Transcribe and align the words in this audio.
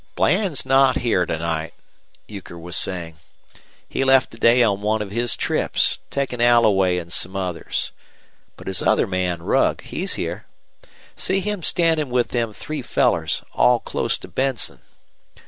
"Bland's 0.15 0.65
not 0.65 0.95
here 0.97 1.27
to 1.27 1.37
night," 1.37 1.75
Euchre 2.27 2.57
was 2.57 2.75
saying. 2.75 3.17
"He 3.87 4.03
left 4.03 4.31
today 4.31 4.63
on 4.63 4.81
one 4.81 4.99
of 4.99 5.11
his 5.11 5.35
trips, 5.35 5.99
takin' 6.09 6.41
Alloway 6.41 6.97
an' 6.97 7.11
some 7.11 7.35
others. 7.35 7.91
But 8.57 8.65
his 8.65 8.81
other 8.81 9.05
man, 9.05 9.43
Rugg, 9.43 9.83
he's 9.83 10.15
here. 10.15 10.47
See 11.15 11.39
him 11.39 11.61
standin' 11.61 12.09
with 12.09 12.29
them 12.29 12.51
three 12.51 12.81
fellers, 12.81 13.43
all 13.53 13.79
close 13.79 14.17
to 14.17 14.27
Benson. 14.27 14.79